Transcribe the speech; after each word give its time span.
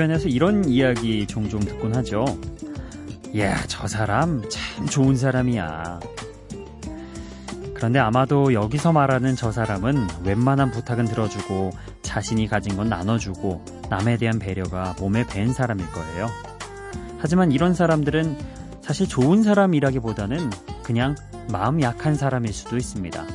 주변에서 0.00 0.28
이런 0.28 0.64
이야기 0.64 1.26
종종 1.26 1.60
듣곤 1.60 1.94
하죠. 1.96 2.24
야, 3.36 3.62
저 3.66 3.86
사람 3.86 4.42
참 4.48 4.86
좋은 4.86 5.14
사람이야. 5.14 6.00
그런데 7.74 7.98
아마도 7.98 8.54
여기서 8.54 8.92
말하는 8.92 9.36
저 9.36 9.52
사람은 9.52 10.06
웬만한 10.24 10.70
부탁은 10.70 11.04
들어주고 11.04 11.72
자신이 12.00 12.46
가진 12.46 12.78
건 12.78 12.88
나눠주고 12.88 13.62
남에 13.90 14.16
대한 14.16 14.38
배려가 14.38 14.94
몸에 14.98 15.26
밴 15.26 15.52
사람일 15.52 15.84
거예요. 15.92 16.28
하지만 17.18 17.52
이런 17.52 17.74
사람들은 17.74 18.38
사실 18.80 19.06
좋은 19.06 19.42
사람이라기보다는 19.42 20.48
그냥 20.82 21.14
마음 21.52 21.82
약한 21.82 22.14
사람일 22.14 22.54
수도 22.54 22.78
있습니다. 22.78 23.26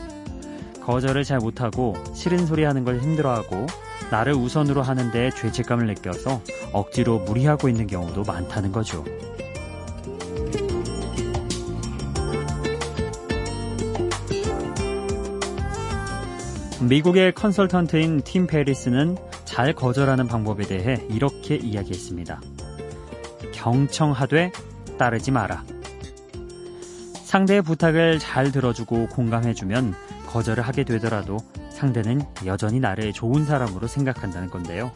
거절을 0.82 1.26
잘 1.26 1.38
못하고 1.38 1.96
싫은 2.16 2.48
소리 2.48 2.64
하는 2.64 2.84
걸 2.84 3.00
힘들어하고 3.02 3.68
나를 4.12 4.34
우선으로 4.34 4.82
하는데 4.82 5.32
죄책감을 5.32 5.88
느껴서 5.88 6.42
억지로 6.72 7.20
무리하고 7.20 7.70
있는 7.70 7.88
경우도 7.88 8.24
많다는 8.24 8.72
거죠. 8.72 9.04
미국의 16.82 17.34
컨설턴트인 17.34 18.22
팀 18.22 18.46
페리스는 18.46 19.18
잘 19.46 19.74
거절하는 19.74 20.28
방법에 20.28 20.66
대해 20.66 21.04
이렇게 21.10 21.56
이야기했습니다. 21.56 22.42
경청하되 23.54 24.52
따르지 25.00 25.32
마라. 25.32 25.64
상대의 27.24 27.64
부탁을 27.64 28.20
잘 28.20 28.52
들어주고 28.52 29.08
공감해주면 29.08 29.96
거절을 30.28 30.64
하게 30.64 30.84
되더라도 30.84 31.38
상대는 31.76 32.22
여전히 32.46 32.80
나를 32.80 33.14
좋은 33.14 33.46
사람으로 33.46 33.88
생각한다는 33.88 34.50
건데요. 34.50 34.92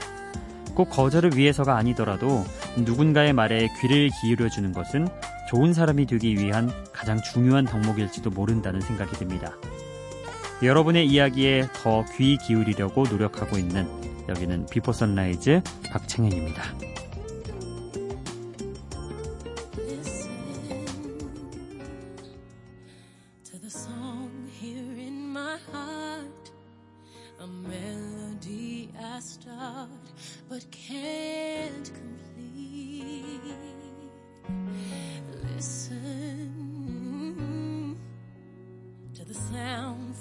꼭 0.74 0.90
거절을 0.90 1.36
위해서가 1.36 1.76
아니더라도 1.76 2.46
누군가의 2.78 3.34
말에 3.34 3.68
귀를 3.82 4.10
기울여 4.22 4.50
주는 4.50 4.72
것은 4.72 5.08
좋은 5.50 5.74
사람이 5.74 6.06
되기 6.06 6.38
위한 6.38 6.72
가장 6.94 7.22
중요한 7.22 7.66
덕목일지도 7.66 8.30
모른다는 8.30 8.80
생각이 8.82 9.12
듭니다. 9.18 9.54
여러분의 10.64 11.08
이야기에 11.08 11.68
더 11.84 12.04
귀 12.18 12.38
기울이려고 12.38 13.04
노력하고 13.04 13.58
있는 13.58 13.88
여기는 14.30 14.68
Before 14.68 14.94
Sunrise 14.94 15.62
박창현입니다. 15.92 16.64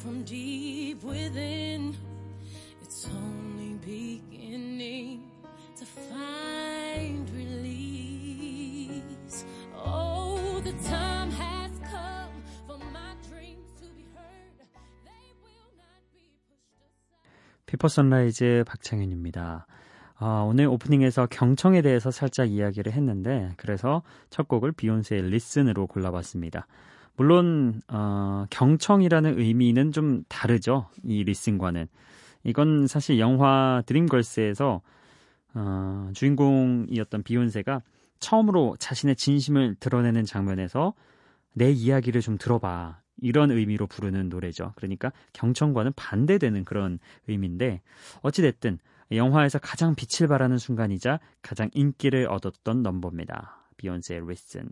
From 0.09 0.25
deep 0.25 1.05
within. 1.05 1.95
It's 2.81 3.07
only 3.13 3.75
beginning 3.85 5.21
to 5.77 5.85
find 5.85 7.29
release. 7.37 9.05
Oh, 9.77 10.63
the 10.65 10.73
time 10.89 11.31
has 11.33 11.73
come 11.85 12.33
for 12.67 12.79
my 12.91 13.13
dreams 13.29 13.69
to 13.81 13.87
be 13.95 14.07
heard. 14.17 14.65
They 15.05 15.35
will 15.45 15.77
not 15.77 16.01
be 16.11 16.25
pushed 16.49 16.73
aside. 16.89 17.67
피퍼 17.67 17.89
선라이즈 17.89 18.65
박창현입니다. 18.67 19.67
아, 20.21 20.45
오늘 20.49 20.69
오프닝에서 20.69 21.27
경청에 21.27 21.83
대해서 21.83 22.11
살짝 22.11 22.51
이야기를 22.51 22.93
했는데 22.93 23.53
그래서 23.59 24.03
첫 24.31 24.49
곡을 24.49 24.73
비욘세의 24.73 25.21
리슨으로 25.25 25.87
골라봤습니다. 25.87 26.67
물론 27.19 27.83
어, 27.89 28.47
경청이라는 28.51 29.41
의미는 29.41 29.91
좀 29.91 30.23
다르죠. 30.29 30.89
이 31.03 31.25
Listen과는. 31.25 31.89
이건 32.45 32.87
사실 32.87 33.19
영화 33.19 33.83
Dreamgirls에서 33.87 34.81
어, 35.55 36.11
주인공이었던 36.15 37.25
비욘세가 37.25 37.83
처음으로 38.21 38.77
자신의 38.79 39.17
진심을 39.17 39.75
드러내는 39.81 40.25
장면에서 40.27 40.95
내 41.55 41.73
이야기를 41.73 42.21
좀 42.21 42.39
들어봐. 42.39 43.01
이런 43.21 43.51
의미로 43.51 43.89
부르는 43.89 44.29
노래죠. 44.29 44.73
그러니까 44.77 45.11
경청과는 45.33 45.95
반대되는 45.97 46.65
그런 46.65 47.01
의미인데 47.27 47.83
어찌 48.23 48.43
됐든 48.43 48.79
영화에서 49.11 49.59
가장 49.59 49.97
빛을 49.97 50.29
발하는 50.29 50.57
순간이자 50.57 51.19
가장 51.43 51.69
인기를 51.75 52.29
얻었던 52.31 52.85
넘버입니다. 52.85 53.67
비욘세의 53.77 54.21
Listen. 54.25 54.69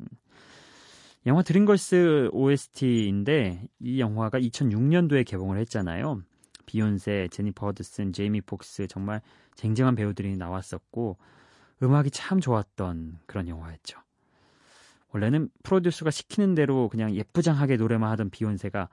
영화 1.27 1.43
드림걸스 1.43 2.31
OST인데 2.33 3.69
이 3.81 3.99
영화가 3.99 4.39
2006년도에 4.39 5.27
개봉을 5.27 5.59
했잖아요. 5.59 6.23
비욘세, 6.67 7.29
제니퍼 7.33 7.67
허드슨, 7.67 8.13
제이미 8.13 8.41
폭스 8.41 8.87
정말 8.87 9.21
쟁쟁한 9.57 9.97
배우들이 9.97 10.37
나왔었고 10.37 11.17
음악이 11.83 12.11
참 12.13 12.41
좋았던 12.41 13.19
그런 13.27 13.49
영화였죠. 13.49 13.99
원래는 15.09 15.49
프로듀서가 15.65 16.13
시키는 16.13 16.55
대로 16.55 16.89
그냥 16.89 17.13
예쁘장하게 17.13 17.77
노래만 17.77 18.09
하던 18.13 18.31
비욘세가 18.31 18.89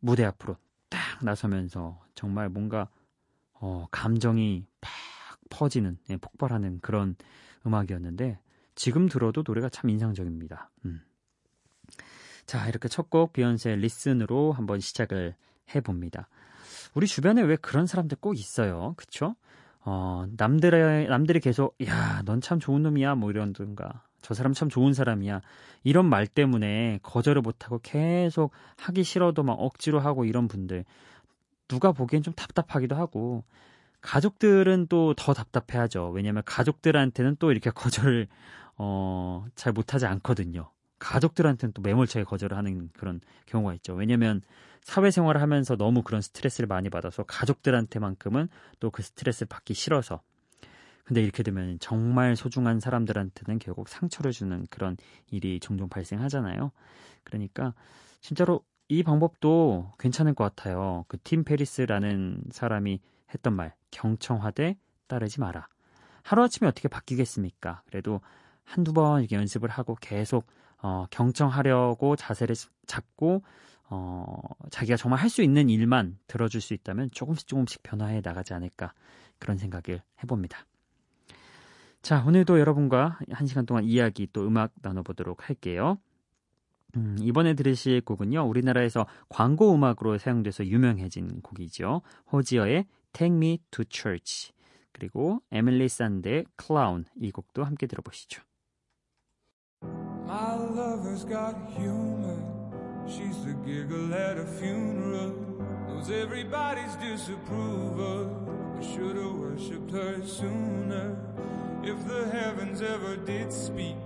무대 0.00 0.24
앞으로 0.24 0.56
딱 0.90 1.00
나서면서 1.24 1.98
정말 2.14 2.50
뭔가 2.50 2.88
어, 3.54 3.86
감정이 3.90 4.66
팍 4.82 4.92
퍼지는 5.48 5.96
예, 6.10 6.18
폭발하는 6.18 6.80
그런 6.80 7.16
음악이었는데 7.66 8.38
지금 8.74 9.08
들어도 9.08 9.42
노래가 9.46 9.70
참 9.70 9.88
인상적입니다. 9.88 10.70
음. 10.84 11.00
자, 12.48 12.66
이렇게 12.68 12.88
첫 12.88 13.10
곡 13.10 13.32
비욘세 13.34 13.76
리슨으로 13.76 14.52
한번 14.52 14.80
시작을 14.80 15.34
해봅니다. 15.74 16.28
우리 16.94 17.06
주변에 17.06 17.42
왜 17.42 17.56
그런 17.56 17.86
사람들 17.86 18.16
꼭 18.20 18.38
있어요. 18.38 18.94
그쵸? 18.96 19.36
어, 19.84 20.26
남들의, 20.36 21.08
남들이 21.08 21.40
계속, 21.40 21.76
야, 21.86 22.22
넌 22.24 22.40
참 22.40 22.58
좋은 22.58 22.82
놈이야. 22.82 23.14
뭐 23.16 23.30
이런든가. 23.30 24.02
저 24.22 24.34
사람 24.34 24.54
참 24.54 24.68
좋은 24.70 24.94
사람이야. 24.94 25.42
이런 25.84 26.06
말 26.06 26.26
때문에 26.26 27.00
거절을 27.02 27.42
못하고 27.42 27.80
계속 27.82 28.52
하기 28.78 29.04
싫어도 29.04 29.42
막 29.42 29.52
억지로 29.54 30.00
하고 30.00 30.24
이런 30.24 30.48
분들. 30.48 30.84
누가 31.68 31.92
보기엔 31.92 32.22
좀 32.22 32.34
답답하기도 32.34 32.96
하고. 32.96 33.44
가족들은 34.00 34.86
또 34.88 35.12
더 35.16 35.34
답답해 35.34 35.78
하죠. 35.82 36.08
왜냐면 36.10 36.42
가족들한테는 36.46 37.36
또 37.38 37.50
이렇게 37.52 37.70
거절을, 37.74 38.28
어, 38.78 39.44
잘 39.54 39.72
못하지 39.74 40.06
않거든요. 40.06 40.70
가족들한테는 40.98 41.72
또 41.72 41.82
매몰차게 41.82 42.24
거절을 42.24 42.56
하는 42.56 42.90
그런 42.96 43.20
경우가 43.46 43.74
있죠. 43.74 43.94
왜냐면 43.94 44.42
사회생활을 44.82 45.40
하면서 45.42 45.76
너무 45.76 46.02
그런 46.02 46.20
스트레스를 46.22 46.66
많이 46.66 46.88
받아서 46.90 47.22
가족들한테만큼은 47.24 48.48
또 48.80 48.90
그 48.90 49.02
스트레스를 49.02 49.48
받기 49.48 49.74
싫어서 49.74 50.20
근데 51.04 51.22
이렇게 51.22 51.42
되면 51.42 51.78
정말 51.80 52.36
소중한 52.36 52.80
사람들한테는 52.80 53.58
결국 53.60 53.88
상처를 53.88 54.32
주는 54.32 54.66
그런 54.70 54.96
일이 55.30 55.58
종종 55.60 55.88
발생하잖아요. 55.88 56.70
그러니까 57.24 57.74
진짜로 58.20 58.62
이 58.88 59.02
방법도 59.02 59.94
괜찮을 59.98 60.34
것 60.34 60.44
같아요. 60.44 61.04
그 61.08 61.16
팀 61.18 61.44
페리스라는 61.44 62.42
사람이 62.50 63.00
했던 63.34 63.54
말, 63.54 63.74
경청하되 63.90 64.76
따르지 65.06 65.40
마라. 65.40 65.68
하루아침에 66.22 66.68
어떻게 66.68 66.88
바뀌겠습니까? 66.88 67.82
그래도 67.86 68.20
한두 68.64 68.92
번 68.92 69.20
이렇게 69.20 69.36
연습을 69.36 69.70
하고 69.70 69.96
계속 70.00 70.46
어, 70.80 71.06
경청하려고 71.10 72.16
자세를 72.16 72.54
잡고 72.86 73.42
어, 73.90 74.40
자기가 74.70 74.96
정말 74.96 75.20
할 75.20 75.30
수 75.30 75.42
있는 75.42 75.70
일만 75.70 76.18
들어줄 76.26 76.60
수 76.60 76.74
있다면 76.74 77.10
조금씩 77.10 77.46
조금씩 77.46 77.82
변화해 77.82 78.20
나가지 78.20 78.54
않을까 78.54 78.92
그런 79.38 79.56
생각을 79.56 80.02
해봅니다. 80.22 80.66
자, 82.02 82.24
오늘도 82.24 82.60
여러분과 82.60 83.18
한 83.30 83.46
시간 83.46 83.66
동안 83.66 83.84
이야기 83.84 84.28
또 84.32 84.46
음악 84.46 84.72
나눠보도록 84.82 85.48
할게요. 85.48 85.98
음, 86.96 87.16
이번에 87.20 87.54
들으실 87.54 88.00
곡은요, 88.00 88.48
우리나라에서 88.48 89.06
광고 89.28 89.74
음악으로 89.74 90.16
사용돼서 90.16 90.64
유명해진 90.64 91.42
곡이죠. 91.42 92.02
호지어의 92.32 92.86
Take 93.12 93.36
Me 93.36 93.58
to 93.70 93.84
Church. 93.88 94.52
그리고 94.92 95.40
에밀리 95.50 95.88
산드의 95.88 96.46
Clown. 96.60 97.04
이 97.20 97.30
곡도 97.30 97.64
함께 97.64 97.86
들어보시죠. 97.86 98.42
My 100.28 100.56
lover's 100.56 101.24
got 101.24 101.56
humor. 101.70 102.36
She's 103.06 103.46
the 103.46 103.54
giggle 103.64 104.12
at 104.12 104.36
a 104.36 104.44
funeral. 104.44 105.30
Knows 105.88 106.10
everybody's 106.10 106.94
disapproval. 106.96 108.76
I 108.78 108.82
should've 108.82 109.38
worshipped 109.38 109.90
her 109.90 110.22
sooner. 110.26 111.16
If 111.82 112.06
the 112.06 112.28
heavens 112.28 112.82
ever 112.82 113.16
did 113.16 113.50
speak, 113.50 113.96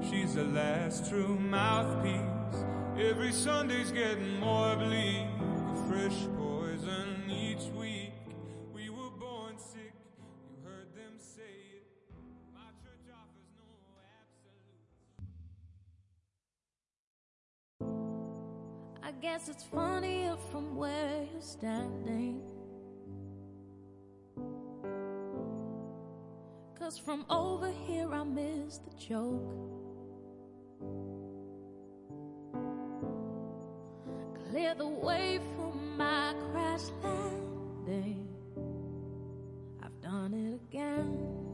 she's 0.00 0.36
the 0.36 0.44
last 0.44 1.10
true 1.10 1.38
mouthpiece. 1.38 2.64
Every 2.98 3.32
Sunday's 3.32 3.92
getting 3.92 4.40
more 4.40 4.74
bleak. 4.74 5.26
A 5.70 5.86
fresh 5.86 6.16
poison 6.38 7.30
each 7.30 7.66
week. 7.78 8.17
Guess 19.20 19.48
it's 19.48 19.64
funnier 19.64 20.36
from 20.52 20.76
where 20.76 21.26
you're 21.32 21.42
standing. 21.42 22.40
Cause 26.78 26.98
from 26.98 27.26
over 27.28 27.70
here 27.86 28.12
I 28.14 28.22
miss 28.22 28.78
the 28.78 28.94
joke. 28.96 29.42
Clear 34.50 34.74
the 34.76 34.86
way 34.86 35.40
for 35.56 35.74
my 35.74 36.34
crash 36.52 36.84
landing. 37.02 38.28
I've 39.82 40.00
done 40.00 40.32
it 40.32 40.54
again. 40.54 41.47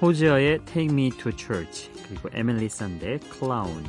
호지어의 0.00 0.64
Take 0.64 0.90
Me 0.90 1.10
to 1.10 1.30
Church 1.36 1.90
그리고 2.08 2.30
에밀리 2.32 2.68
산데의 2.68 3.20
Clown. 3.20 3.84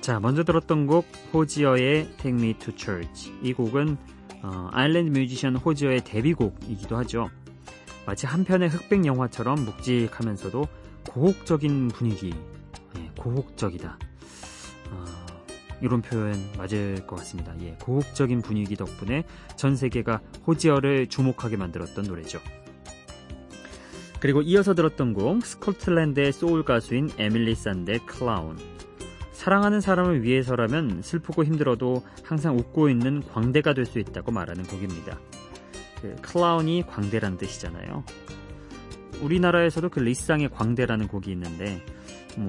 자 0.00 0.18
먼저 0.20 0.42
들었던 0.42 0.86
곡 0.86 1.04
호지어의 1.34 2.16
Take 2.16 2.30
Me 2.30 2.54
to 2.54 2.74
Church. 2.74 3.32
이 3.42 3.52
곡은 3.52 3.96
어, 4.42 4.68
아일랜드 4.72 5.18
뮤지션 5.18 5.56
호지어의 5.56 6.04
데뷔곡이기도 6.04 6.96
하죠. 6.98 7.30
마치 8.06 8.26
한 8.26 8.44
편의 8.44 8.68
흑백 8.68 9.04
영화처럼 9.04 9.64
묵직하면서도 9.64 10.66
고혹적인 11.10 11.88
분위기 11.88 12.34
네, 12.94 13.10
고혹적이다. 13.18 13.98
어, 14.92 15.04
이런 15.82 16.00
표현 16.00 16.34
맞을 16.56 17.06
것 17.06 17.16
같습니다. 17.16 17.52
예, 17.60 17.76
고혹적인 17.82 18.40
분위기 18.40 18.76
덕분에 18.76 19.24
전 19.56 19.76
세계가 19.76 20.22
호지어를 20.46 21.08
주목하게 21.08 21.56
만들었던 21.56 22.04
노래죠 22.06 22.40
그리고 24.26 24.42
이어서 24.42 24.74
들었던 24.74 25.14
곡 25.14 25.46
스코틀랜드의 25.46 26.32
소울 26.32 26.64
가수인 26.64 27.10
에밀리 27.16 27.54
산데 27.54 27.98
Clown 27.98 28.58
사랑하는 29.30 29.80
사람을 29.80 30.24
위해서라면 30.24 31.02
슬프고 31.02 31.44
힘들어도 31.44 32.02
항상 32.24 32.58
웃고 32.58 32.88
있는 32.88 33.22
광대가 33.22 33.72
될 33.72 33.86
수 33.86 34.00
있다고 34.00 34.32
말하는 34.32 34.64
곡입니다. 34.64 35.20
그 36.02 36.16
클라운이 36.22 36.86
광대란 36.88 37.36
뜻이잖아요. 37.36 38.02
우리나라에서도 39.22 39.90
그 39.90 40.00
리쌍의 40.00 40.48
광대라는 40.48 41.06
곡이 41.06 41.30
있는데 41.30 41.80
뭐 42.36 42.48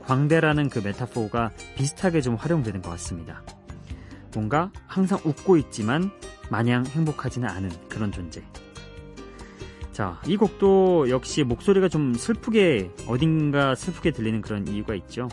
광대라는 0.00 0.70
그 0.70 0.80
메타포가 0.80 1.52
비슷하게 1.76 2.20
좀 2.20 2.34
활용되는 2.34 2.82
것 2.82 2.90
같습니다. 2.90 3.44
뭔가 4.34 4.72
항상 4.88 5.20
웃고 5.24 5.56
있지만 5.58 6.10
마냥 6.50 6.84
행복하지는 6.84 7.48
않은 7.48 7.70
그런 7.88 8.10
존재. 8.10 8.42
자, 9.92 10.20
이 10.26 10.36
곡도 10.36 11.10
역시 11.10 11.44
목소리가 11.44 11.88
좀 11.88 12.14
슬프게 12.14 12.90
어딘가 13.06 13.74
슬프게 13.74 14.10
들리는 14.10 14.40
그런 14.40 14.66
이유가 14.66 14.94
있죠. 14.94 15.28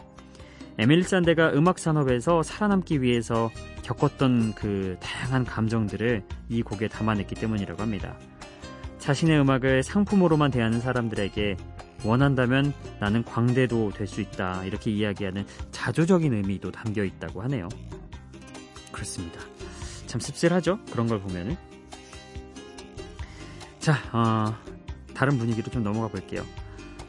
에밀 0.78 1.04
산데가 1.04 1.54
음악 1.54 1.80
산업에서 1.80 2.44
살아남기 2.44 3.02
위해서 3.02 3.50
겪었던 3.84 4.54
그 4.56 4.98
다양한 5.02 5.46
감정들을 5.46 6.24
이 6.50 6.62
곡에 6.62 6.88
담아냈기 6.88 7.36
때문이라고 7.36 7.82
합니다. 7.82 8.18
자신의 9.00 9.40
음악을 9.42 9.84
상품으로만 9.84 10.52
대하는 10.52 10.80
사람들에게 10.82 11.58
원한다면 12.06 12.74
나는 13.00 13.24
광대도 13.24 13.92
될 13.96 14.08
수 14.08 14.22
있다. 14.22 14.64
이렇게 14.66 14.92
이야기하는 14.92 15.46
자조적인 15.72 16.34
의미도 16.34 16.72
담겨 16.72 17.04
있다고 17.04 17.42
하네요. 17.44 17.68
그렇습니다. 18.92 19.42
참 20.06 20.20
씁쓸하죠? 20.20 20.80
그런 20.92 21.08
걸 21.08 21.20
보면은. 21.22 21.58
자, 23.80 23.96
어, 24.12 24.54
다른 25.14 25.38
분위기로 25.38 25.72
좀 25.72 25.84
넘어가 25.84 26.10
볼게요. 26.10 26.46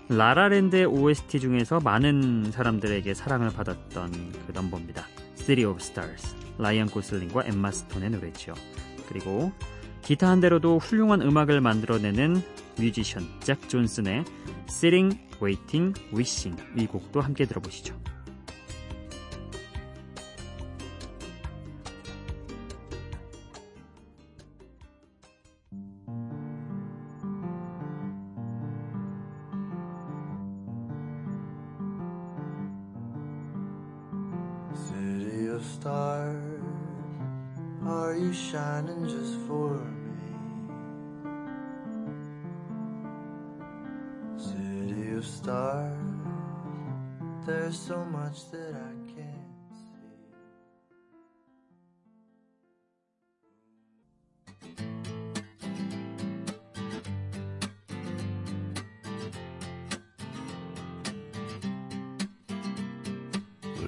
라라랜드의 0.08 0.86
OST 0.86 1.40
중에서 1.40 1.80
많은 1.80 2.50
사람들에게 2.52 3.12
사랑을 3.14 3.50
받았던 3.50 4.12
그 4.46 4.52
넘버입니다. 4.52 5.04
City 5.34 5.70
of 5.70 5.78
Stars, 5.80 6.36
라이언 6.58 6.88
고슬링과 6.88 7.44
엠마 7.46 7.70
스톤의 7.70 8.10
노래죠. 8.10 8.54
그리고 9.08 9.52
기타 10.02 10.28
한 10.28 10.40
대로도 10.40 10.78
훌륭한 10.78 11.22
음악을 11.22 11.60
만들어내는 11.60 12.42
뮤지션 12.78 13.26
잭 13.40 13.68
존슨의 13.68 14.24
Sitting, 14.68 15.18
Waiting, 15.42 16.00
Wishing 16.12 16.62
이 16.76 16.86
곡도 16.86 17.20
함께 17.20 17.46
들어보시죠. 17.46 17.94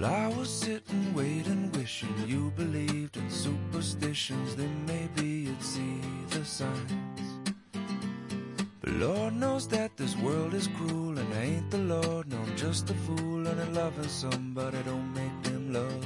Well, 0.02 0.12
I 0.12 0.36
was 0.36 0.50
sitting, 0.50 1.14
waiting, 1.14 1.70
wishing 1.76 2.12
you 2.26 2.52
believed 2.56 3.16
in 3.16 3.30
superstitions. 3.30 4.56
Then 4.56 4.84
maybe 4.84 5.28
you'd 5.46 5.62
see 5.62 6.00
the 6.30 6.44
signs. 6.44 7.28
But 8.80 8.90
Lord 8.94 9.34
knows 9.36 9.68
that 9.68 9.96
this 9.96 10.16
world 10.16 10.54
is 10.54 10.66
cruel, 10.66 11.16
and 11.16 11.34
I 11.34 11.42
ain't 11.42 11.70
the 11.70 11.78
Lord. 11.78 12.26
No, 12.26 12.38
I'm 12.38 12.56
just 12.56 12.90
a 12.90 12.94
fool, 12.94 13.46
and 13.46 13.60
I'm 13.60 13.74
loving 13.74 14.08
somebody 14.08 14.78
don't 14.82 15.14
make 15.14 15.42
them 15.44 15.72
love 15.72 16.04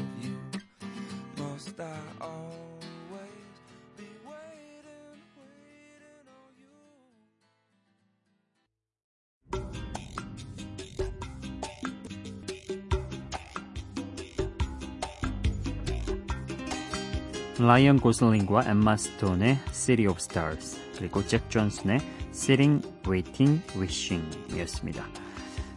라이언 17.59 18.01
고슬링과 18.01 18.65
엠마 18.67 18.97
스톤의 18.99 19.59
City 19.73 20.07
of 20.07 20.19
Stars 20.21 20.79
그리고 20.99 21.27
잭 21.27 21.49
존슨의 21.49 22.01
Sitting, 22.31 22.87
Waiting, 23.09 23.63
Wishing 23.77 24.55
이었습니다. 24.55 25.05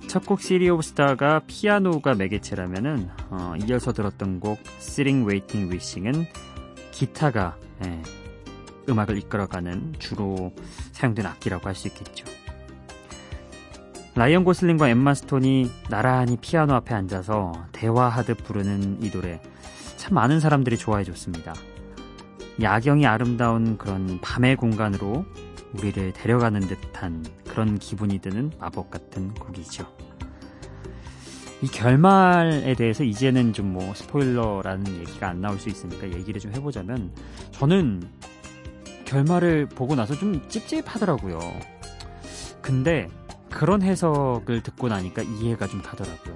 첫 0.07 0.25
곡 0.25 0.41
City 0.41 0.69
of 0.69 0.79
Star가 0.83 1.41
피아노가 1.47 2.15
매개체라면은 2.15 3.09
어, 3.29 3.53
이어서 3.65 3.93
들었던 3.93 4.41
곡 4.41 4.59
Sitting, 4.79 5.25
Waiting, 5.25 5.71
Wishing은 5.71 6.25
기타가 6.91 7.55
예, 7.85 8.01
음악을 8.89 9.17
이끌어가는 9.17 9.93
주로 9.99 10.51
사용된 10.91 11.25
악기라고 11.25 11.65
할 11.65 11.75
수 11.75 11.87
있겠죠. 11.87 12.25
라이언 14.15 14.43
고슬링과 14.43 14.89
엠마 14.89 15.13
스톤이 15.13 15.71
나란히 15.89 16.35
피아노 16.35 16.73
앞에 16.73 16.93
앉아서 16.93 17.53
대화하듯 17.71 18.43
부르는 18.43 19.01
이 19.01 19.11
노래 19.11 19.39
참 20.09 20.15
많은 20.15 20.39
사람들이 20.39 20.75
좋아해 20.75 21.03
줬습니다. 21.03 21.53
야경이 22.59 23.05
아름다운 23.05 23.77
그런 23.77 24.19
밤의 24.21 24.55
공간으로 24.55 25.23
우리를 25.73 26.13
데려가는 26.13 26.61
듯한 26.61 27.23
그런 27.47 27.77
기분이 27.77 28.17
드는 28.17 28.51
마법 28.59 28.89
같은 28.89 29.31
곡이죠. 29.35 29.85
이 31.61 31.67
결말에 31.67 32.73
대해서 32.73 33.03
이제는 33.03 33.53
좀 33.53 33.67
뭐 33.67 33.93
스포일러라는 33.93 34.87
얘기가 35.01 35.29
안 35.29 35.41
나올 35.41 35.59
수 35.59 35.69
있으니까 35.69 36.11
얘기를 36.11 36.41
좀 36.41 36.53
해보자면 36.53 37.11
저는 37.51 38.01
결말을 39.05 39.67
보고 39.67 39.95
나서 39.95 40.15
좀 40.15 40.41
찝찝하더라고요. 40.49 41.39
근데 42.63 43.07
그런 43.51 43.83
해석을 43.83 44.63
듣고 44.63 44.87
나니까 44.87 45.21
이해가 45.21 45.67
좀 45.67 45.83
가더라고요. 45.83 46.35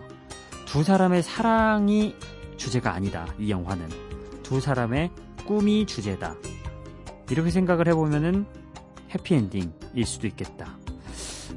두 0.65 0.84
사람의 0.84 1.24
사랑이 1.24 2.15
주제가 2.63 2.93
아니다. 2.93 3.27
이 3.38 3.51
영화는 3.51 3.89
두 4.41 4.62
사람의 4.62 5.12
꿈이 5.46 5.86
주제다. 5.86 6.36
이렇게 7.29 7.50
생각을 7.50 7.89
해보면은 7.89 8.46
해피엔딩일 9.13 10.05
수도 10.05 10.27
있겠다. 10.27 10.77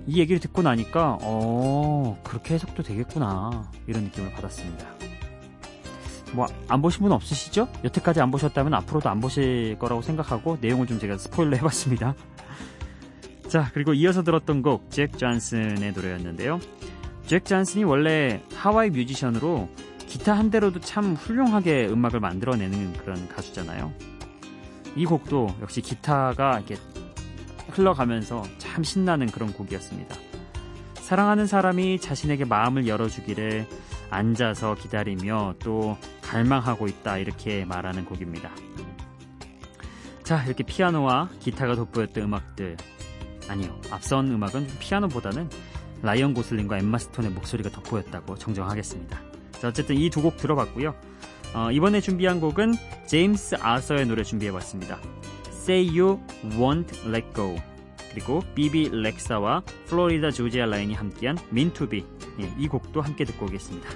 이 0.09 0.19
얘기를 0.19 0.41
듣고 0.41 0.63
나니까 0.63 1.19
어 1.23 2.21
그렇게 2.25 2.55
해석도 2.55 2.83
되겠구나 2.83 3.71
이런 3.87 4.05
느낌을 4.05 4.33
받았습니다. 4.33 4.87
뭐 6.33 6.47
안 6.69 6.83
보신 6.83 7.03
분 7.03 7.13
없으시죠? 7.13 7.69
여태까지 7.85 8.21
안 8.21 8.33
보셨다면 8.33 8.75
앞으로도 8.75 9.09
안 9.09 9.21
보실 9.21 9.77
거라고 9.79 10.03
생각하고 10.03 10.59
내용을 10.61 10.89
좀 10.89 10.99
제가 10.99 11.19
스포일러 11.19 11.57
해봤습니다. 11.57 12.15
자 13.49 13.71
그리고 13.75 13.95
이어서 13.95 14.25
들었던 14.25 14.61
곡 14.61 14.91
잭 14.91 15.17
존슨의 15.17 15.93
노래였는데요. 15.93 16.59
잭 17.27 17.45
존슨이 17.45 17.85
원래 17.85 18.43
하와이 18.55 18.91
뮤지션으로 18.91 19.69
기타 20.07 20.35
한 20.35 20.51
대로도 20.51 20.81
참 20.81 21.15
훌륭하게 21.15 21.89
음악을 21.89 22.21
만들어내는 22.21 22.95
그런 22.95 23.29
가수잖아요. 23.29 23.93
이 24.95 25.05
곡도 25.05 25.57
역시 25.61 25.81
기타가 25.83 26.59
이렇게 26.59 26.77
흘러가면서 27.71 28.43
참 28.59 28.83
신나는 28.83 29.27
그런 29.27 29.53
곡이었습니다. 29.53 30.17
사랑하는 30.95 31.47
사람이 31.47 32.01
자신에게 32.01 32.45
마음을 32.45 32.87
열어주기를 32.89 33.67
앉아서 34.11 34.75
기다리며 34.75 35.55
또 35.59 35.97
갈망하고 36.23 36.87
있다 36.87 37.19
이렇게 37.19 37.65
말하는 37.65 38.05
곡입니다. 38.05 38.51
자 40.23 40.43
이렇게 40.45 40.65
피아노와 40.65 41.29
기타가 41.41 41.77
돋보였던 41.77 42.25
음악들 42.25 42.77
아니요 43.49 43.79
앞선 43.91 44.29
음악은 44.29 44.67
피아노보다는 44.81 45.49
라이언 46.03 46.35
고슬링과 46.35 46.79
엠마 46.79 46.99
스톤의 46.99 47.31
목소리가 47.33 47.71
돋보였다고 47.71 48.37
정정하겠습니다. 48.37 49.36
자 49.67 49.71
어쨌든 49.71 49.97
이 49.97 50.09
두 50.11 50.23
곡 50.23 50.37
들어봤고요. 50.37 50.95
어, 51.55 51.71
이번에 51.73 52.01
준비한 52.01 52.39
곡은 52.41 52.75
제임스 53.07 53.57
아서의 53.61 54.07
노래 54.07 54.23
준비해봤습니다. 54.23 54.99
Say 55.49 55.89
You 55.99 56.21
Won't 56.51 57.07
Let 57.09 57.27
Go 57.35 57.57
그리고 58.11 58.43
비비 58.55 58.91
렉사와 58.93 59.63
플로리다 59.87 60.31
조지아 60.31 60.67
라인이 60.67 60.95
함께한 60.95 61.37
민투비 61.51 62.05
예, 62.41 62.53
이 62.59 62.69
곡도 62.69 63.01
함께 63.01 63.25
듣고 63.25 63.47
오겠습니다. 63.47 63.89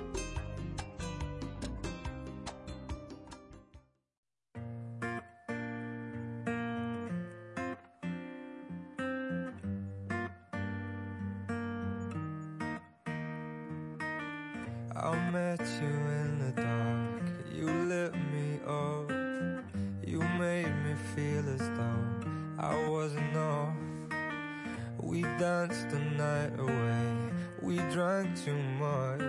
We 25.11 25.23
danced 25.23 25.91
the 25.91 25.99
night 25.99 26.57
away. 26.57 27.17
We 27.63 27.79
drank 27.93 28.41
too 28.45 28.63
much. 28.79 29.21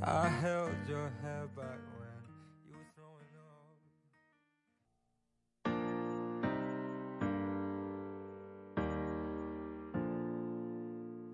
I 0.00 0.28
held 0.28 0.76
your 0.88 1.10
hair 1.20 1.48
back 1.56 1.80
when 1.98 2.22
you 2.68 2.76
were 2.76 2.86
throwing 2.94 3.34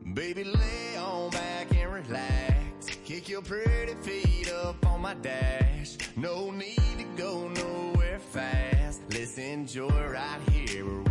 up. 0.02 0.14
Baby, 0.14 0.44
lay 0.44 0.96
on 0.96 1.28
back 1.28 1.70
and 1.76 1.92
relax. 1.92 2.86
Kick 3.04 3.28
your 3.28 3.42
pretty 3.42 3.96
feet 3.96 4.50
up 4.50 4.86
on 4.86 5.02
my 5.02 5.12
dash. 5.12 5.98
No 6.16 6.50
need 6.50 6.96
to 6.96 7.04
go 7.18 7.48
nowhere 7.48 8.18
fast. 8.18 9.02
Let's 9.10 9.36
enjoy 9.36 9.90
right 9.90 10.40
here 10.50 11.07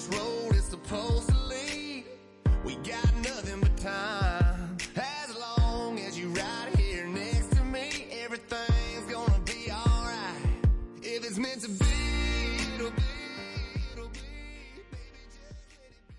this 0.00 0.08
road 0.08 0.54
is 0.54 0.64
supposed 0.64 1.28
to 1.28 1.36
lead? 1.46 2.04
We 2.64 2.76
got 2.76 3.14
nothing 3.16 3.60
but 3.60 3.76
time. 3.76 4.76
As 4.96 5.36
long 5.36 5.98
as 6.00 6.18
you 6.18 6.28
right 6.28 6.68
here 6.76 7.06
next 7.06 7.54
to 7.56 7.62
me, 7.64 8.08
everything's 8.24 9.04
gonna 9.10 9.38
be 9.44 9.70
alright. 9.70 10.42
If 11.02 11.24
it's 11.24 11.38
meant 11.38 11.60
to 11.62 11.68
be, 11.68 11.84
it'll 12.74 12.90
be, 12.90 13.02
it'll 13.92 14.08
be. 14.08 14.18
Baby, 14.90 15.20
just 15.30 15.42
let 15.44 15.52
it 15.52 16.08
be. 16.08 16.14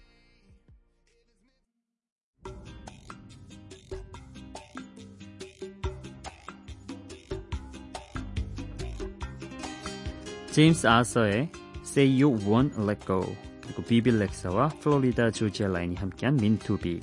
제임스 10.53 10.87
아서의 10.87 11.49
Say 11.83 12.05
You 12.05 12.29
Won't 12.29 12.79
Let 12.79 13.05
Go 13.05 13.35
그리고 13.72 13.82
비비 13.84 14.10
렉사와 14.10 14.68
플로리다 14.80 15.30
조지아 15.30 15.68
라인이 15.68 15.96
함께한 15.96 16.36
Meant 16.36 16.72
to 16.72 16.86
Be 16.86 17.00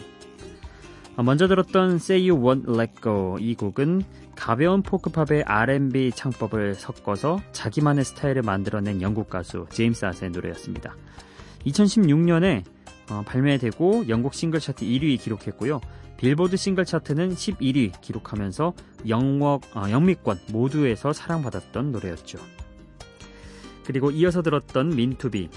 어, 1.16 1.24
먼저 1.24 1.48
들었던 1.48 1.96
Say 1.96 2.30
You 2.30 2.42
Won't 2.42 2.70
Let 2.70 3.02
Go 3.02 3.38
이 3.40 3.56
곡은 3.56 4.04
가벼운 4.36 4.84
포크팝의 4.84 5.44
R&B 5.46 6.12
창법을 6.12 6.76
섞어서 6.76 7.40
자기만의 7.52 8.06
스타일을 8.06 8.44
만들어낸 8.44 9.02
영국 9.02 9.30
가수 9.30 9.66
제임스 9.72 10.06
아서의 10.06 10.32
노래였습니다. 10.32 10.96
2016년에 11.66 12.64
어, 13.10 13.24
발매되고 13.26 14.08
영국 14.08 14.36
싱글 14.36 14.60
차트 14.60 14.86
1위 14.86 15.20
기록했고요. 15.20 15.82
빌보드 16.18 16.56
싱글 16.56 16.86
차트는 16.86 17.32
11위 17.32 18.00
기록하면서 18.00 18.74
영역, 19.08 19.62
어, 19.76 19.90
영미권 19.90 20.40
모두에서 20.52 21.12
사랑받았던 21.12 21.92
노래였죠. 21.92 22.38
그리고 23.86 24.12
이어서 24.12 24.44
들었던 24.44 24.96
Meant 24.96 25.26
to 25.26 25.38
Be 25.38 25.50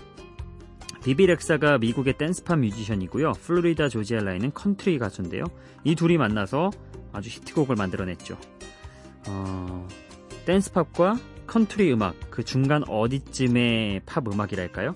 비비 1.04 1.26
렉사가 1.26 1.78
미국의 1.78 2.16
댄스팝 2.16 2.60
뮤지션이고요. 2.60 3.32
플로리다 3.32 3.88
조지아 3.88 4.20
라인은 4.20 4.52
컨트리 4.54 4.98
가수인데요. 4.98 5.44
이 5.84 5.94
둘이 5.94 6.16
만나서 6.16 6.70
아주 7.12 7.28
히트곡을 7.28 7.76
만들어냈죠. 7.76 8.38
어, 9.28 9.88
댄스팝과 10.46 11.18
컨트리 11.46 11.92
음악 11.92 12.14
그 12.30 12.44
중간 12.44 12.84
어디쯤의 12.88 14.02
팝 14.06 14.26
음악이랄까요? 14.26 14.92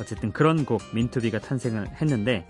어쨌든 0.00 0.32
그런 0.32 0.64
곡 0.64 0.82
Meant 0.94 1.15
to 1.15 1.23
Be가 1.23 1.40
탄생을 1.40 1.88
했는데 2.00 2.48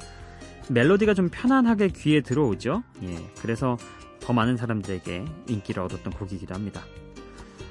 멜로디가 0.71 1.15
좀 1.15 1.29
편안하게 1.31 1.89
귀에 1.89 2.21
들어오죠. 2.21 2.85
예, 3.03 3.17
그래서 3.43 3.77
더 4.21 4.33
많은 4.33 4.57
사람들에게 4.57 5.25
인기를 5.49 5.83
얻었던 5.83 6.13
곡이기도 6.13 6.55
합니다. 6.55 6.83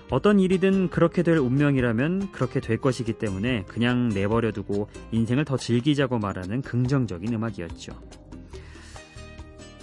어떤 0.10 0.40
일이든 0.40 0.90
그렇게 0.90 1.22
될 1.24 1.38
운명이라면 1.38 2.32
그렇게 2.32 2.60
될 2.60 2.78
것이기 2.78 3.14
때문에 3.14 3.64
그냥 3.68 4.10
내버려두고 4.10 4.90
인생을 5.12 5.46
더 5.46 5.56
즐기자고 5.58 6.18
말하는 6.20 6.62
긍정적인 6.62 7.34
음악이었죠. 7.34 7.94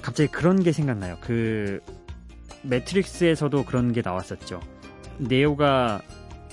갑자기 0.02 0.30
그런 0.30 0.62
게 0.62 0.72
생각나요. 0.72 1.16
그 1.20 1.80
매트릭스에서도 2.62 3.64
그런 3.64 3.92
게 3.92 4.02
나왔었죠. 4.02 4.60
네오가 5.18 6.02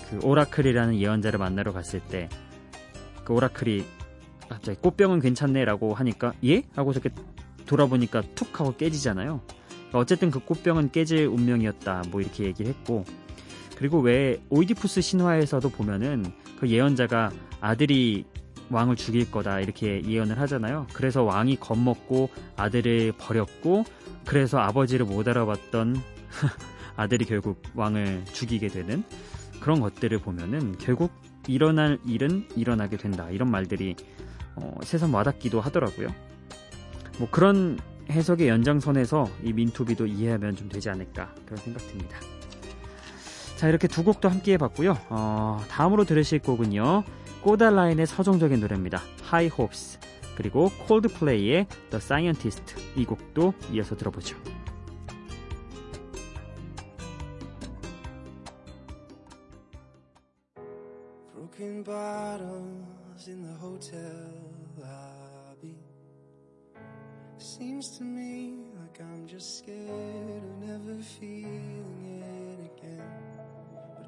그 0.10 0.20
오라클이라는 0.24 1.00
예언자를 1.00 1.40
만나러 1.40 1.74
갔을 1.74 2.00
때 2.00 2.30
그 3.24 3.34
오라클이 3.34 3.86
갑자기 4.50 4.78
꽃병은 4.80 5.22
괜찮네라고 5.22 5.94
하니까 5.94 6.34
예? 6.46 6.64
하고서 6.76 7.00
이렇게 7.00 7.16
돌아보니까 7.66 8.22
툭 8.36 8.60
하고 8.60 8.76
깨지잖아요. 8.76 9.42
어쨌든 9.94 10.32
그 10.32 10.40
꽃병은 10.40 10.92
깨질 10.92 11.28
운명이었다. 11.28 12.04
뭐 12.10 12.22
이렇게 12.22 12.46
얘기를 12.46 12.70
했고 12.72 13.06
그리고 13.84 14.00
왜 14.00 14.42
오이디푸스 14.50 15.02
신화에서도 15.02 15.68
보면은 15.72 16.24
그 16.58 16.70
예언자가 16.70 17.32
아들이 17.60 18.24
왕을 18.70 18.96
죽일 18.96 19.30
거다 19.30 19.60
이렇게 19.60 20.02
예언을 20.06 20.40
하잖아요. 20.40 20.88
그래서 20.94 21.24
왕이 21.24 21.58
겁먹고 21.58 22.30
아들을 22.56 23.12
버렸고 23.18 23.84
그래서 24.26 24.60
아버지를 24.60 25.06
못 25.06 25.28
알아봤던 25.28 25.98
아들이 26.96 27.26
결국 27.26 27.62
왕을 27.76 28.24
죽이게 28.32 28.70
되는 28.70 29.04
그런 29.60 29.82
것들을 29.82 30.18
보면은 30.20 30.78
결국 30.78 31.12
일어날 31.50 32.00
일은 32.08 32.48
일어나게 32.56 32.96
된다 32.96 33.30
이런 33.32 33.52
말들이 33.52 33.98
어, 34.56 34.78
새삼 34.82 35.14
와닿기도 35.14 35.60
하더라고요. 35.60 36.08
뭐 37.20 37.28
그런 37.30 37.78
해석의 38.10 38.48
연장선에서 38.48 39.30
이 39.44 39.52
민투비도 39.52 40.06
이해하면 40.06 40.56
좀 40.56 40.70
되지 40.70 40.90
않을까 40.90 41.36
그런 41.46 41.58
생각됩니다. 41.58 42.33
자 43.58 43.68
이렇게 43.70 43.88
두 43.88 44.04
곡도 44.04 44.30
함께 44.30 44.54
해봤고요. 44.54 44.98
어, 45.10 45.64
다음으로 45.70 46.04
들으실 46.06 46.40
곡은요. 46.40 47.04
꼬달라인의 47.42 48.08
서정적인 48.08 48.60
노래입니다. 48.60 49.02
High 49.26 49.54
Hopes 49.60 50.00
그리고 50.36 50.70
콜드플레이의 50.88 51.68
The 51.90 51.98
Scientist 51.98 52.76
이 52.96 53.06
곡도 53.06 53.54
이어서 53.72 53.96
들어보죠. 53.96 54.38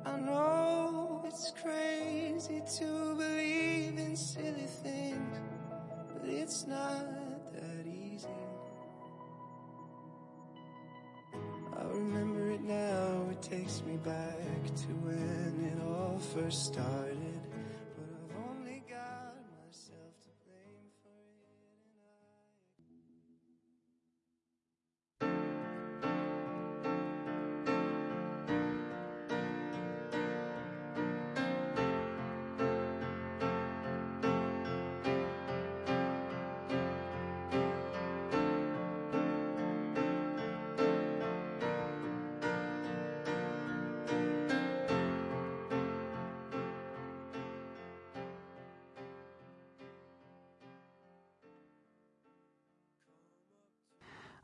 I 0.05 0.19
know 0.19 1.23
it's 1.25 1.51
crazy 1.59 2.61
to 2.77 3.15
believe 3.15 3.97
in 3.97 4.15
silly 4.15 4.67
things, 4.83 5.39
but 6.13 6.29
it's 6.29 6.67
not 6.67 7.07
that 7.53 7.87
easy. 7.87 8.27
I 11.33 11.83
remember 11.85 12.51
it 12.51 12.61
now, 12.61 13.29
it 13.31 13.41
takes 13.41 13.81
me 13.81 13.97
back 13.97 14.63
to 14.63 14.87
when 15.01 15.73
it 15.73 15.83
all 15.83 16.19
first 16.19 16.65
started. 16.65 17.24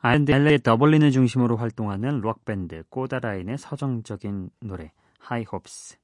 아일랜드의 0.04 0.58
더블린을 0.60 1.12
중심으로 1.12 1.58
활동하는 1.58 2.22
록밴드 2.22 2.84
Kodaline의 2.90 3.60
서정적인 3.60 4.50
노래 4.62 4.92
High 5.20 5.44
Hopes 5.44 5.98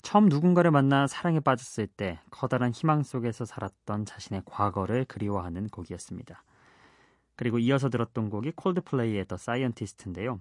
처음 0.00 0.28
누군가를 0.28 0.70
만나 0.70 1.06
사랑에 1.06 1.40
빠졌을 1.40 1.86
때 1.86 2.18
커다란 2.30 2.70
희망 2.70 3.02
속에서 3.02 3.44
살았던 3.44 4.06
자신의 4.06 4.42
과거를 4.46 5.04
그리워하는 5.04 5.68
곡이었습니다. 5.68 6.44
그리고 7.34 7.58
이어서 7.58 7.90
들었던 7.90 8.30
곡이 8.30 8.52
콜드플레이의 8.52 9.26
The 9.26 9.36
Scientist인데요. 9.36 10.40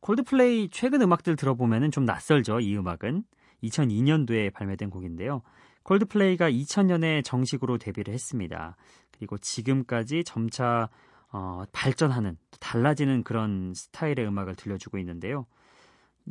콜드플레이 0.00 0.68
최근 0.70 1.00
음악들 1.00 1.36
들어보면 1.36 1.90
좀 1.90 2.04
낯설죠. 2.04 2.60
이 2.60 2.76
음악은 2.76 3.24
2002년도에 3.62 4.52
발매된 4.52 4.90
곡인데요. 4.90 5.40
콜드플레이가 5.84 6.50
2000년에 6.50 7.24
정식으로 7.24 7.78
데뷔를 7.78 8.12
했습니다. 8.12 8.76
그리고 9.12 9.38
지금까지 9.38 10.24
점차 10.24 10.90
어, 11.36 11.64
발전하는 11.70 12.38
달라지는 12.60 13.22
그런 13.22 13.74
스타일의 13.74 14.26
음악을 14.26 14.56
들려주고 14.56 14.96
있는데요. 14.98 15.44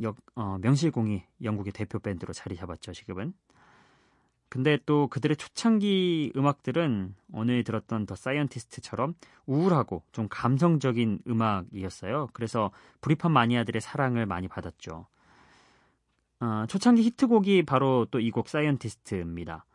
역, 0.02 0.16
어, 0.34 0.58
명실공히 0.60 1.22
영국의 1.44 1.72
대표 1.72 2.00
밴드로 2.00 2.32
자리 2.32 2.56
잡았죠, 2.56 2.92
지금은. 2.92 3.32
근데 4.48 4.78
또 4.84 5.06
그들의 5.06 5.36
초창기 5.36 6.32
음악들은 6.36 7.14
오늘 7.32 7.62
들었던 7.62 8.06
The 8.06 8.16
Scientist처럼 8.16 9.14
우울하고 9.46 10.02
좀 10.10 10.26
감성적인 10.28 11.20
음악이었어요. 11.28 12.28
그래서 12.32 12.72
브리팝 13.00 13.30
마니아들의 13.30 13.80
사랑을 13.80 14.26
많이 14.26 14.48
받았죠. 14.48 15.06
어, 16.40 16.64
초창기 16.68 17.02
히트곡이 17.02 17.62
바로 17.64 18.06
또 18.10 18.18
이 18.18 18.30
곡 18.32 18.48
Scientist입니다. 18.48 19.66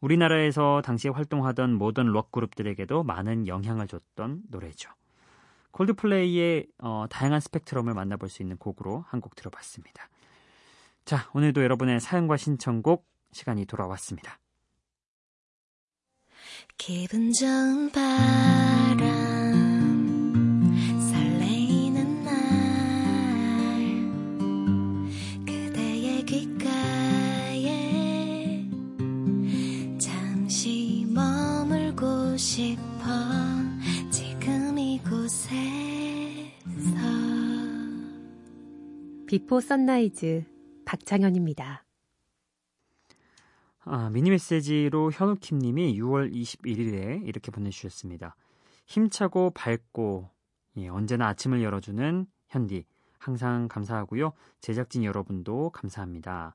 우리나라에서 0.00 0.82
당시에 0.84 1.10
활동하던 1.10 1.74
모던 1.74 2.06
록 2.06 2.30
그룹들에게도 2.32 3.02
많은 3.02 3.46
영향을 3.48 3.86
줬던 3.88 4.42
노래죠. 4.50 4.90
콜드플레이의 5.72 6.66
어, 6.78 7.06
다양한 7.10 7.40
스펙트럼을 7.40 7.94
만나볼 7.94 8.28
수 8.28 8.42
있는 8.42 8.56
곡으로 8.56 9.04
한 9.08 9.20
곡 9.20 9.34
들어봤습니다. 9.34 10.08
자, 11.04 11.28
오늘도 11.34 11.62
여러분의 11.62 12.00
사연과 12.00 12.36
신청곡 12.36 13.06
시간이 13.32 13.66
돌아왔습니다. 13.66 14.38
기분 16.76 17.32
좋은 17.32 17.90
바람 17.90 19.47
Before 39.28 39.60
Sunrise 39.60 40.42
박창현입니다. 40.86 41.84
아, 43.80 44.08
미니 44.08 44.30
메시지로 44.30 45.10
현우킴님이 45.12 46.00
6월 46.00 46.32
21일에 46.32 47.26
이렇게 47.26 47.50
보내주셨습니다. 47.50 48.36
힘차고 48.86 49.50
밝고 49.50 50.30
예, 50.78 50.88
언제나 50.88 51.28
아침을 51.28 51.62
열어주는 51.62 52.26
현디 52.48 52.86
항상 53.18 53.68
감사하고요. 53.68 54.32
제작진 54.62 55.04
여러분도 55.04 55.72
감사합니다. 55.74 56.54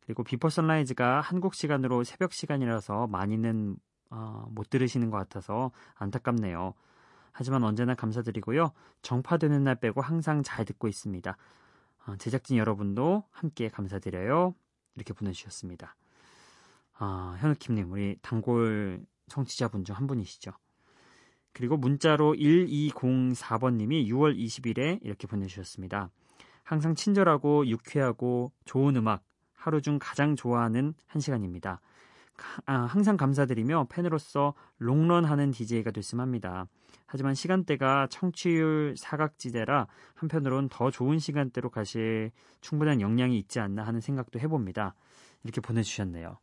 그리고 0.00 0.24
Before 0.24 0.48
Sunrise가 0.48 1.20
한국 1.20 1.54
시간으로 1.54 2.04
새벽 2.04 2.32
시간이라서 2.32 3.06
많이는 3.08 3.76
어, 4.08 4.46
못 4.48 4.70
들으시는 4.70 5.10
것 5.10 5.18
같아서 5.18 5.72
안타깝네요. 5.96 6.72
하지만 7.32 7.64
언제나 7.64 7.94
감사드리고요. 7.94 8.70
정파되는 9.02 9.62
날 9.62 9.74
빼고 9.74 10.00
항상 10.00 10.42
잘 10.42 10.64
듣고 10.64 10.88
있습니다. 10.88 11.36
어, 12.06 12.16
제작진 12.16 12.56
여러분도 12.56 13.24
함께 13.30 13.68
감사드려요. 13.68 14.54
이렇게 14.94 15.12
보내주셨습니다. 15.12 15.96
아, 16.98 17.36
현우킴님, 17.40 17.90
우리 17.90 18.16
단골 18.22 19.04
청취자분 19.28 19.84
중 19.84 19.96
한 19.96 20.06
분이시죠. 20.06 20.52
그리고 21.52 21.76
문자로 21.76 22.34
1204번님이 22.34 24.06
6월 24.08 24.36
20일에 24.36 24.98
이렇게 25.02 25.26
보내주셨습니다. 25.26 26.10
항상 26.64 26.94
친절하고 26.94 27.66
유쾌하고 27.68 28.52
좋은 28.64 28.96
음악, 28.96 29.24
하루 29.54 29.80
중 29.80 29.98
가장 30.00 30.34
좋아하는 30.34 30.94
한 31.06 31.20
시간입니다. 31.20 31.80
아, 32.66 32.74
항상 32.74 33.16
감사드리며 33.16 33.86
팬으로서 33.88 34.54
롱런하는 34.78 35.52
DJ가 35.52 35.92
됐으면 35.92 36.22
합니다. 36.22 36.66
하지만 37.06 37.34
시간대가 37.34 38.06
청취율 38.10 38.94
사각지대라 38.96 39.86
한편으론 40.14 40.68
더 40.68 40.90
좋은 40.90 41.18
시간대로 41.18 41.70
가실 41.70 42.30
충분한 42.60 43.00
역량이 43.00 43.38
있지 43.38 43.60
않나 43.60 43.84
하는 43.84 44.00
생각도 44.00 44.40
해봅니다. 44.40 44.94
이렇게 45.44 45.60
보내주셨네요. 45.60 46.38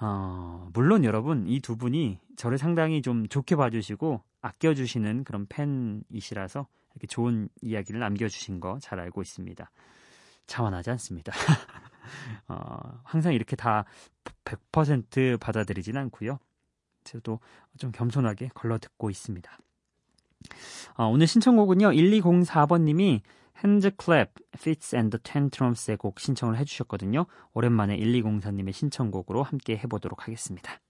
어, 0.00 0.68
물론 0.72 1.04
여러분 1.04 1.46
이 1.46 1.60
두 1.60 1.76
분이 1.76 2.18
저를 2.36 2.58
상당히 2.58 3.02
좀 3.02 3.26
좋게 3.28 3.56
봐주시고 3.56 4.22
아껴주시는 4.40 5.24
그런 5.24 5.46
팬이시라서 5.46 6.66
이렇게 6.94 7.06
좋은 7.06 7.48
이야기를 7.62 8.00
남겨주신 8.00 8.60
거 8.60 8.78
잘 8.80 8.98
알고 9.00 9.22
있습니다. 9.22 9.70
자만하지 10.46 10.90
않습니다. 10.90 11.32
어, 12.48 13.00
항상 13.04 13.32
이렇게 13.32 13.54
다 13.56 13.84
100% 14.44 15.38
받아들이진 15.40 15.96
않고요. 15.96 16.38
저도 17.04 17.40
좀 17.78 17.92
겸손하게 17.92 18.50
걸러 18.54 18.78
듣고 18.78 19.10
있습니다. 19.10 19.50
어, 20.94 21.06
오늘 21.06 21.26
신청곡은요. 21.26 21.90
1204번님이 21.90 23.20
핸즈클랩, 23.60 24.30
Fits 24.54 24.96
and 24.96 25.18
Tantrums의 25.18 25.96
곡 25.96 26.18
신청을 26.18 26.58
해주셨거든요. 26.58 27.26
오랜만에 27.54 27.96
1204님의 27.96 28.72
신청곡으로 28.72 29.42
함께 29.42 29.76
해보도록 29.76 30.26
하겠습니다. 30.26 30.80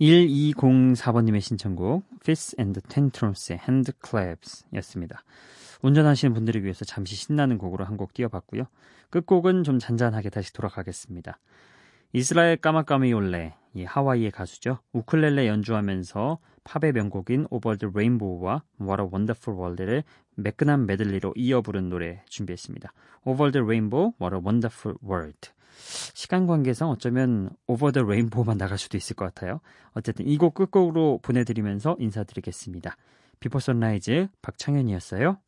1204번님의 0.00 1.40
신청곡 1.40 2.04
Fits 2.20 2.56
and 2.58 2.80
Tantrums의 2.88 3.58
Handclaps 3.60 4.64
였습니다. 4.76 5.22
운전하시는 5.82 6.34
분들을 6.34 6.62
위해서 6.62 6.84
잠시 6.84 7.14
신나는 7.16 7.58
곡으로 7.58 7.84
한 7.84 7.96
곡 7.96 8.14
띄워봤고요. 8.14 8.64
끝곡은 9.10 9.64
좀 9.64 9.78
잔잔하게 9.78 10.30
다시 10.30 10.52
돌아가겠습니다. 10.52 11.38
이스라엘 12.12 12.56
까마까미올레, 12.56 13.54
이 13.74 13.84
하와이의 13.84 14.30
가수죠. 14.30 14.78
우쿨렐레 14.92 15.46
연주하면서 15.48 16.38
팝의 16.64 16.92
명곡인 16.92 17.46
Over 17.50 17.76
the 17.78 17.90
Rainbow와 17.90 18.62
What 18.80 19.02
a 19.02 19.08
Wonderful 19.12 19.58
World를 19.58 20.04
매끈한 20.36 20.86
메들리로 20.86 21.34
이어 21.36 21.60
부른 21.60 21.88
노래 21.88 22.22
준비했습니다. 22.28 22.92
Over 23.24 23.50
the 23.52 23.64
Rainbow, 23.64 24.12
What 24.20 24.34
a 24.36 24.40
Wonderful 24.40 24.96
World. 25.02 25.50
시간 26.14 26.46
관계상 26.46 26.90
어쩌면 26.90 27.50
Over 27.66 27.92
the 27.92 28.04
Rainbow만 28.04 28.58
나갈 28.58 28.78
수도 28.78 28.96
있을 28.96 29.16
것 29.16 29.24
같아요. 29.26 29.60
어쨌든 29.92 30.26
이 30.26 30.36
곡 30.38 30.54
끝곡으로 30.54 31.20
보내드리면서 31.22 31.96
인사드리겠습니다. 31.98 32.96
Before 33.40 33.60
Sunrise 33.60 34.28
박창현이었어요. 34.42 35.38